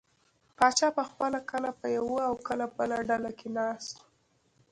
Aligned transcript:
پاچا 0.57 0.87
به 0.95 1.03
پخپله 1.05 1.39
کله 1.51 1.69
په 1.79 1.87
یوه 1.97 2.19
او 2.29 2.35
کله 2.47 2.65
بله 2.77 2.97
ډله 3.09 3.31
کې 3.39 3.47
ناست 3.57 3.95
و. 3.97 4.03